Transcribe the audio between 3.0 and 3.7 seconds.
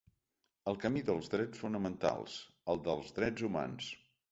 drets